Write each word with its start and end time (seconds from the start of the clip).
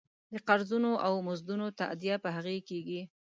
د 0.33 0.35
قرضونو 0.47 0.91
او 1.05 1.13
مزدونو 1.27 1.65
تادیه 1.79 2.15
په 2.23 2.29
هغې 2.35 2.57
کېږي. 2.69 3.01